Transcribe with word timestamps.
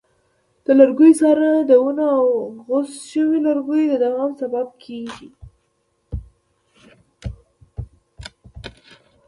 د 0.65 0.67
لرګیو 0.79 1.17
څارنه 1.19 1.61
د 1.69 1.71
ونو 1.83 2.05
او 2.17 2.25
غوڅ 2.65 2.89
شویو 3.09 3.43
لرګیو 3.47 3.91
د 3.91 3.93
دوام 4.03 4.31
سبب 4.41 4.67
کېږي. 4.83 5.29